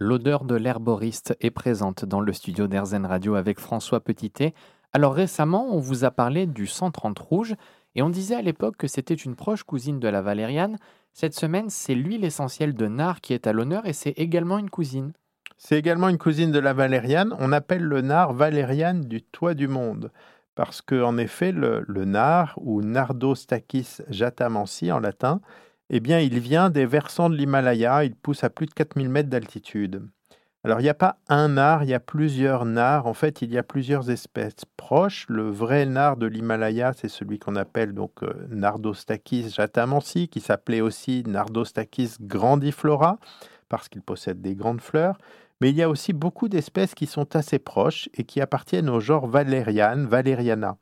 L'odeur 0.00 0.44
de 0.44 0.54
l'herboriste 0.54 1.36
est 1.40 1.50
présente 1.50 2.04
dans 2.04 2.20
le 2.20 2.32
studio 2.32 2.68
d'Airzen 2.68 3.04
Radio 3.04 3.34
avec 3.34 3.58
François 3.58 3.98
Petitet. 3.98 4.54
Alors 4.92 5.12
récemment, 5.12 5.74
on 5.74 5.80
vous 5.80 6.04
a 6.04 6.12
parlé 6.12 6.46
du 6.46 6.68
130 6.68 7.18
rouge 7.18 7.56
et 7.96 8.02
on 8.02 8.08
disait 8.08 8.36
à 8.36 8.42
l'époque 8.42 8.76
que 8.76 8.86
c'était 8.86 9.14
une 9.14 9.34
proche 9.34 9.64
cousine 9.64 9.98
de 9.98 10.06
la 10.06 10.22
valériane. 10.22 10.76
Cette 11.14 11.34
semaine, 11.34 11.68
c'est 11.68 11.96
l'huile 11.96 12.24
essentielle 12.24 12.74
de 12.74 12.86
nard 12.86 13.20
qui 13.20 13.34
est 13.34 13.48
à 13.48 13.52
l'honneur 13.52 13.86
et 13.86 13.92
c'est 13.92 14.10
également 14.10 14.58
une 14.58 14.70
cousine. 14.70 15.14
C'est 15.56 15.76
également 15.76 16.08
une 16.08 16.16
cousine 16.16 16.52
de 16.52 16.60
la 16.60 16.74
valériane. 16.74 17.34
On 17.40 17.50
appelle 17.50 17.82
le 17.82 18.00
nard 18.00 18.34
valériane 18.34 19.00
du 19.00 19.20
toit 19.20 19.54
du 19.54 19.66
monde 19.66 20.12
parce 20.54 20.80
que 20.80 21.02
en 21.02 21.18
effet, 21.18 21.50
le, 21.50 21.84
nard 22.04 22.54
ou 22.62 22.82
Nardostachys 22.82 24.02
jatamansi 24.10 24.92
en 24.92 25.00
latin 25.00 25.40
eh 25.90 26.00
bien, 26.00 26.20
il 26.20 26.38
vient 26.38 26.70
des 26.70 26.86
versants 26.86 27.30
de 27.30 27.36
l'Himalaya, 27.36 28.04
il 28.04 28.14
pousse 28.14 28.44
à 28.44 28.50
plus 28.50 28.66
de 28.66 28.74
4000 28.74 29.08
mètres 29.08 29.30
d'altitude. 29.30 30.02
Alors, 30.64 30.80
il 30.80 30.82
n'y 30.82 30.88
a 30.88 30.94
pas 30.94 31.18
un 31.28 31.48
nard, 31.50 31.84
il 31.84 31.90
y 31.90 31.94
a 31.94 32.00
plusieurs 32.00 32.64
nards. 32.64 33.06
En 33.06 33.14
fait, 33.14 33.42
il 33.42 33.52
y 33.52 33.58
a 33.58 33.62
plusieurs 33.62 34.10
espèces 34.10 34.64
proches. 34.76 35.24
Le 35.28 35.48
vrai 35.48 35.86
nard 35.86 36.16
de 36.16 36.26
l'Himalaya, 36.26 36.92
c'est 36.92 37.08
celui 37.08 37.38
qu'on 37.38 37.54
appelle 37.54 37.94
donc 37.94 38.22
euh, 38.22 38.34
Nardostachys 38.50 39.50
jatamansi, 39.50 40.28
qui 40.28 40.40
s'appelait 40.40 40.80
aussi 40.80 41.22
Nardostachys 41.26 42.16
grandiflora, 42.20 43.18
parce 43.68 43.88
qu'il 43.88 44.02
possède 44.02 44.40
des 44.42 44.56
grandes 44.56 44.80
fleurs. 44.80 45.16
Mais 45.60 45.70
il 45.70 45.76
y 45.76 45.82
a 45.82 45.88
aussi 45.88 46.12
beaucoup 46.12 46.48
d'espèces 46.48 46.94
qui 46.94 47.06
sont 47.06 47.36
assez 47.36 47.58
proches 47.58 48.08
et 48.14 48.24
qui 48.24 48.40
appartiennent 48.40 48.90
au 48.90 49.00
genre 49.00 49.26
Valeriane, 49.28 50.06
Valeriana. 50.06 50.76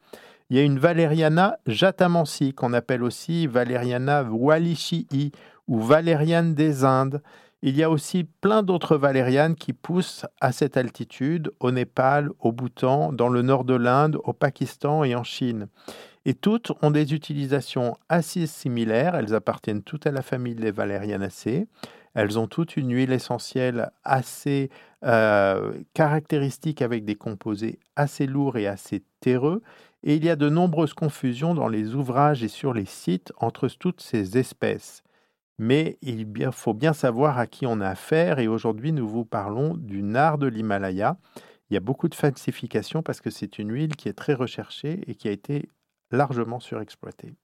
Il 0.48 0.56
y 0.56 0.60
a 0.60 0.62
une 0.62 0.78
Valeriana 0.78 1.58
jatamansi, 1.66 2.54
qu'on 2.54 2.72
appelle 2.72 3.02
aussi 3.02 3.48
Valeriana 3.48 4.22
wallishii 4.22 5.32
ou 5.66 5.80
Valériane 5.80 6.54
des 6.54 6.84
Indes. 6.84 7.20
Il 7.62 7.76
y 7.76 7.82
a 7.82 7.90
aussi 7.90 8.22
plein 8.22 8.62
d'autres 8.62 8.96
valérianes 8.96 9.56
qui 9.56 9.72
poussent 9.72 10.24
à 10.40 10.52
cette 10.52 10.76
altitude, 10.76 11.50
au 11.58 11.72
Népal, 11.72 12.30
au 12.38 12.52
Bhoutan, 12.52 13.12
dans 13.12 13.28
le 13.28 13.42
nord 13.42 13.64
de 13.64 13.74
l'Inde, 13.74 14.18
au 14.22 14.32
Pakistan 14.32 15.02
et 15.02 15.16
en 15.16 15.24
Chine. 15.24 15.66
Et 16.26 16.34
toutes 16.34 16.72
ont 16.80 16.92
des 16.92 17.12
utilisations 17.12 17.96
assez 18.08 18.46
similaires. 18.46 19.16
Elles 19.16 19.34
appartiennent 19.34 19.82
toutes 19.82 20.06
à 20.06 20.12
la 20.12 20.22
famille 20.22 20.54
des 20.54 20.70
Valerianacées. 20.70 21.66
Elles 22.14 22.38
ont 22.38 22.46
toutes 22.46 22.76
une 22.76 22.94
huile 22.94 23.12
essentielle 23.12 23.90
assez 24.04 24.70
euh, 25.04 25.72
caractéristique 25.92 26.82
avec 26.82 27.04
des 27.04 27.16
composés 27.16 27.78
assez 27.96 28.26
lourds 28.26 28.56
et 28.56 28.66
assez 28.66 29.02
terreux 29.20 29.62
et 30.06 30.14
il 30.14 30.24
y 30.24 30.30
a 30.30 30.36
de 30.36 30.48
nombreuses 30.48 30.94
confusions 30.94 31.52
dans 31.52 31.66
les 31.66 31.96
ouvrages 31.96 32.44
et 32.44 32.48
sur 32.48 32.72
les 32.72 32.84
sites 32.84 33.32
entre 33.38 33.66
toutes 33.66 34.00
ces 34.00 34.38
espèces. 34.38 35.02
Mais 35.58 35.98
il 36.00 36.24
faut 36.52 36.74
bien 36.74 36.92
savoir 36.92 37.38
à 37.38 37.48
qui 37.48 37.66
on 37.66 37.80
a 37.80 37.88
affaire 37.88 38.38
et 38.38 38.46
aujourd'hui 38.46 38.92
nous 38.92 39.08
vous 39.08 39.24
parlons 39.24 39.74
du 39.76 40.04
nard 40.04 40.38
de 40.38 40.46
l'Himalaya. 40.46 41.18
Il 41.68 41.74
y 41.74 41.76
a 41.76 41.80
beaucoup 41.80 42.08
de 42.08 42.14
falsifications 42.14 43.02
parce 43.02 43.20
que 43.20 43.30
c'est 43.30 43.58
une 43.58 43.72
huile 43.72 43.96
qui 43.96 44.08
est 44.08 44.12
très 44.12 44.34
recherchée 44.34 45.02
et 45.08 45.16
qui 45.16 45.26
a 45.26 45.32
été 45.32 45.68
largement 46.12 46.60
surexploitée. 46.60 47.34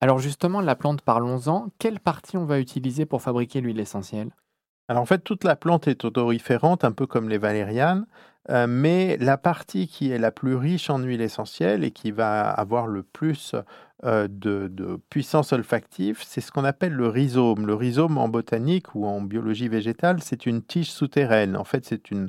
Alors 0.00 0.18
justement, 0.18 0.60
la 0.60 0.74
plante, 0.74 1.02
parlons-en. 1.02 1.68
Quelle 1.78 2.00
partie 2.00 2.36
on 2.36 2.44
va 2.44 2.58
utiliser 2.58 3.06
pour 3.06 3.22
fabriquer 3.22 3.60
l'huile 3.60 3.78
essentielle? 3.78 4.32
Alors 4.88 5.02
en 5.02 5.06
fait, 5.06 5.20
toute 5.20 5.44
la 5.44 5.56
plante 5.56 5.88
est 5.88 6.04
odoriférante, 6.04 6.84
un 6.84 6.92
peu 6.92 7.06
comme 7.06 7.28
les 7.28 7.38
valérianes, 7.38 8.06
euh, 8.50 8.66
mais 8.68 9.16
la 9.18 9.38
partie 9.38 9.88
qui 9.88 10.10
est 10.10 10.18
la 10.18 10.30
plus 10.30 10.54
riche 10.54 10.90
en 10.90 10.98
huile 10.98 11.22
essentielle 11.22 11.84
et 11.84 11.90
qui 11.90 12.10
va 12.10 12.50
avoir 12.50 12.86
le 12.86 13.02
plus 13.02 13.54
euh, 14.04 14.28
de, 14.28 15.00
puissance 15.08 15.52
olfactive, 15.52 16.22
c'est 16.24 16.40
ce 16.40 16.52
qu'on 16.52 16.64
appelle 16.64 16.92
le 16.92 17.08
rhizome. 17.08 17.66
Le 17.66 17.74
rhizome 17.74 18.18
en 18.18 18.28
botanique 18.28 18.94
ou 18.94 19.06
en 19.06 19.20
biologie 19.20 19.68
végétale, 19.68 20.20
c'est 20.22 20.46
une 20.46 20.62
tige 20.62 20.90
souterraine. 20.90 21.56
En 21.56 21.64
fait, 21.64 21.84
c'est 21.84 22.10
une, 22.10 22.28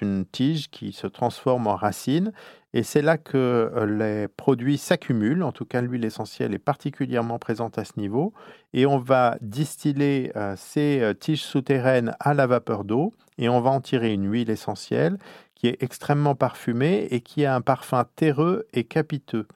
une 0.00 0.24
tige 0.24 0.70
qui 0.70 0.92
se 0.92 1.06
transforme 1.06 1.66
en 1.66 1.76
racine 1.76 2.32
et 2.72 2.82
c'est 2.82 3.02
là 3.02 3.18
que 3.18 3.36
euh, 3.36 3.86
les 3.86 4.28
produits 4.28 4.78
s'accumulent. 4.78 5.42
En 5.42 5.52
tout 5.52 5.66
cas, 5.66 5.82
l'huile 5.82 6.04
essentielle 6.04 6.54
est 6.54 6.58
particulièrement 6.58 7.38
présente 7.38 7.78
à 7.78 7.84
ce 7.84 7.92
niveau. 7.98 8.32
Et 8.72 8.86
on 8.86 8.98
va 8.98 9.36
distiller 9.42 10.32
euh, 10.36 10.54
ces 10.56 11.12
tiges 11.20 11.42
souterraines 11.42 12.16
à 12.20 12.32
la 12.32 12.46
vapeur 12.46 12.84
d'eau 12.84 13.12
et 13.38 13.48
on 13.48 13.60
va 13.60 13.70
en 13.70 13.80
tirer 13.80 14.12
une 14.12 14.30
huile 14.30 14.50
essentielle 14.50 15.18
qui 15.54 15.68
est 15.68 15.82
extrêmement 15.82 16.34
parfumée 16.34 17.06
et 17.10 17.20
qui 17.20 17.44
a 17.44 17.54
un 17.54 17.60
parfum 17.60 18.04
terreux 18.16 18.66
et 18.72 18.84
capiteux. 18.84 19.46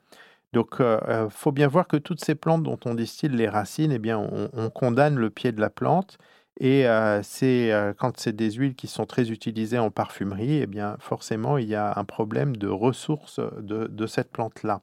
Donc, 0.53 0.77
il 0.79 1.27
faut 1.29 1.51
bien 1.51 1.67
voir 1.67 1.87
que 1.87 1.97
toutes 1.97 2.23
ces 2.23 2.35
plantes 2.35 2.63
dont 2.63 2.79
on 2.85 2.95
distille 2.95 3.29
les 3.29 3.49
racines, 3.49 3.91
eh 3.91 3.99
bien, 3.99 4.17
on 4.17 4.69
condamne 4.69 5.15
le 5.15 5.29
pied 5.29 5.51
de 5.51 5.61
la 5.61 5.69
plante 5.69 6.17
et 6.59 6.87
euh, 6.87 7.21
euh, 7.43 7.93
quand 7.97 8.19
c'est 8.19 8.35
des 8.35 8.51
huiles 8.51 8.75
qui 8.75 8.87
sont 8.87 9.05
très 9.05 9.29
utilisées 9.29 9.77
en 9.77 9.91
parfumerie, 9.91 10.57
eh 10.57 10.67
bien 10.67 10.97
forcément 10.99 11.57
il 11.57 11.67
y 11.67 11.75
a 11.75 11.93
un 11.97 12.03
problème 12.03 12.55
de 12.57 12.67
ressources 12.67 13.39
de, 13.59 14.07
cette 14.07 14.31
plante-là. 14.31 14.81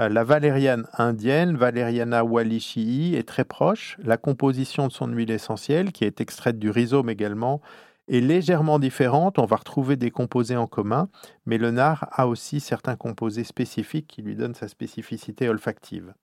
Euh, 0.00 0.08
la 0.10 0.22
valériane 0.22 0.86
indienne, 0.98 1.56
Valeriana 1.56 2.24
wallishii, 2.24 3.16
est 3.16 3.26
très 3.26 3.44
proche. 3.44 3.96
La 4.02 4.18
composition 4.18 4.86
de 4.88 4.92
son 4.92 5.08
huile 5.08 5.30
essentielle, 5.30 5.92
qui 5.92 6.04
est 6.04 6.20
extraite 6.20 6.58
du 6.58 6.70
rhizome 6.70 7.08
également, 7.08 7.62
est 8.08 8.20
légèrement 8.20 8.78
différente. 8.78 9.38
On 9.38 9.44
va 9.44 9.56
retrouver 9.56 9.96
des 9.96 10.10
composés 10.10 10.56
en 10.56 10.66
commun, 10.66 11.08
mais 11.46 11.58
le 11.58 11.70
nard 11.70 12.08
a 12.12 12.26
aussi 12.26 12.60
certains 12.60 12.96
composés 12.96 13.44
spécifiques 13.44 14.06
qui 14.06 14.22
lui 14.22 14.34
donnent 14.34 14.54
sa 14.54 14.68
spécificité 14.68 15.48
olfactive. 15.48 16.14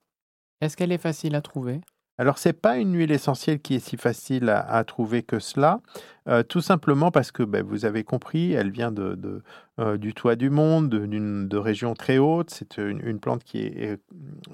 Est-ce 0.61 0.77
qu'elle 0.77 0.91
est 0.91 0.97
facile 0.97 1.35
à 1.35 1.41
trouver? 1.41 1.81
Alors, 2.17 2.37
ce 2.37 2.49
n'est 2.49 2.53
pas 2.53 2.77
une 2.77 2.95
huile 2.95 3.11
essentielle 3.11 3.59
qui 3.59 3.75
est 3.75 3.79
si 3.79 3.97
facile 3.97 4.49
à, 4.49 4.83
trouver 4.85 5.21
que 5.21 5.39
cela, 5.39 5.81
euh, 6.29 6.43
tout 6.43 6.61
simplement 6.61 7.11
parce 7.11 7.31
que 7.31 7.43
ben, 7.43 7.61
vous 7.61 7.83
avez 7.83 8.05
compris, 8.05 8.53
elle 8.53 8.71
vient 8.71 8.91
de, 8.91 9.43
euh, 9.79 9.97
du 9.97 10.13
toit 10.13 10.37
du 10.37 10.49
monde, 10.49 10.89
de 10.89 11.57
régions 11.57 11.93
très 11.93 12.17
hautes. 12.17 12.51
C'est 12.51 12.77
une, 12.77 13.19
plante 13.19 13.43
qui 13.43 13.63
est 13.63 13.99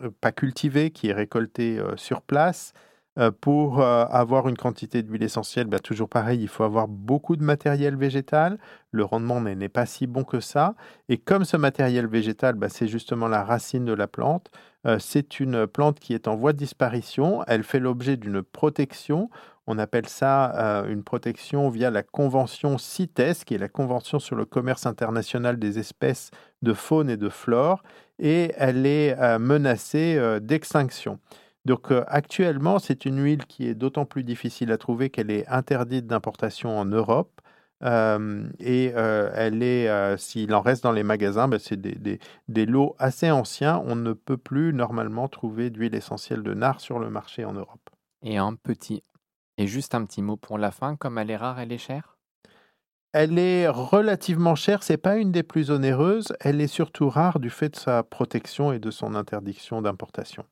euh, 0.01 0.09
pas 0.21 0.31
cultivée, 0.31 0.89
qui 0.89 1.09
est 1.09 1.13
récoltée 1.13 1.79
sur 1.97 2.23
place. 2.23 2.73
Pour 3.41 3.81
avoir 3.81 4.47
une 4.47 4.57
quantité 4.57 5.03
d'huile 5.03 5.23
essentielle, 5.23 5.67
ben, 5.67 5.79
toujours 5.79 6.07
pareil, 6.07 6.41
il 6.41 6.47
faut 6.47 6.63
avoir 6.63 6.87
beaucoup 6.87 7.35
de 7.35 7.43
matériel 7.43 7.95
végétal. 7.95 8.57
Le 8.91 9.03
rendement 9.03 9.41
n'est 9.41 9.69
pas 9.69 9.85
si 9.85 10.07
bon 10.07 10.23
que 10.23 10.39
ça. 10.39 10.75
Et 11.09 11.17
comme 11.17 11.43
ce 11.43 11.57
matériel 11.57 12.07
végétal, 12.07 12.55
ben, 12.55 12.69
c'est 12.69 12.87
justement 12.87 13.27
la 13.27 13.43
racine 13.43 13.85
de 13.85 13.93
la 13.93 14.07
plante, 14.07 14.49
euh, 14.87 14.97
c'est 14.99 15.39
une 15.39 15.67
plante 15.67 15.99
qui 15.99 16.13
est 16.13 16.27
en 16.27 16.35
voie 16.35 16.53
de 16.53 16.57
disparition. 16.57 17.43
Elle 17.47 17.63
fait 17.63 17.79
l'objet 17.79 18.17
d'une 18.17 18.41
protection. 18.41 19.29
On 19.67 19.77
appelle 19.77 20.07
ça 20.07 20.55
euh, 20.55 20.91
une 20.91 21.03
protection 21.03 21.69
via 21.69 21.91
la 21.91 22.03
convention 22.03 22.77
CITES, 22.77 23.45
qui 23.45 23.53
est 23.53 23.59
la 23.59 23.69
Convention 23.69 24.19
sur 24.19 24.35
le 24.35 24.45
commerce 24.45 24.85
international 24.85 25.59
des 25.59 25.77
espèces 25.77 26.31
de 26.61 26.73
faune 26.73 27.09
et 27.09 27.17
de 27.17 27.29
flore, 27.29 27.83
et 28.19 28.51
elle 28.57 28.85
est 28.85 29.17
euh, 29.19 29.39
menacée 29.39 30.19
d'extinction. 30.41 31.19
Donc 31.65 31.91
actuellement, 32.07 32.79
c'est 32.79 33.05
une 33.05 33.21
huile 33.21 33.45
qui 33.45 33.67
est 33.67 33.75
d'autant 33.75 34.05
plus 34.05 34.23
difficile 34.23 34.71
à 34.71 34.77
trouver 34.77 35.09
qu'elle 35.09 35.29
est 35.29 35.47
interdite 35.47 36.07
d'importation 36.07 36.77
en 36.77 36.85
Europe 36.85 37.41
et 37.83 38.93
elle 38.95 39.63
est, 39.63 40.17
s'il 40.17 40.53
en 40.53 40.61
reste 40.61 40.83
dans 40.83 40.91
les 40.91 41.03
magasins, 41.03 41.47
ben, 41.47 41.59
c'est 41.59 41.79
des, 41.79 42.19
des, 42.47 42.65
lots 42.65 42.95
assez 42.99 43.31
anciens. 43.31 43.81
On 43.85 43.95
ne 43.95 44.13
peut 44.13 44.37
plus 44.37 44.73
normalement 44.73 45.27
trouver 45.27 45.69
d'huile 45.69 45.95
essentielle 45.95 46.43
de 46.43 46.53
nard 46.53 46.79
sur 46.79 46.99
le 46.99 47.09
marché 47.09 47.45
en 47.45 47.53
Europe. 47.53 47.89
Et 48.23 48.37
un 48.37 48.53
petit, 48.53 49.03
et 49.57 49.67
juste 49.67 49.95
un 49.95 50.05
petit 50.05 50.21
mot 50.21 50.37
pour 50.37 50.57
la 50.57 50.71
fin, 50.71 50.95
comme 50.95 51.17
elle 51.17 51.31
est 51.31 51.37
rare, 51.37 51.59
elle 51.59 51.71
est 51.71 51.77
chère? 51.77 52.17
Elle 53.13 53.37
est 53.37 53.67
relativement 53.67 54.55
chère, 54.55 54.83
c'est 54.83 54.97
pas 54.97 55.17
une 55.17 55.31
des 55.33 55.43
plus 55.43 55.69
onéreuses, 55.69 56.33
elle 56.39 56.61
est 56.61 56.67
surtout 56.67 57.09
rare 57.09 57.39
du 57.39 57.49
fait 57.49 57.69
de 57.69 57.75
sa 57.75 58.03
protection 58.03 58.71
et 58.71 58.79
de 58.79 58.89
son 58.89 59.15
interdiction 59.15 59.81
d'importation. 59.81 60.45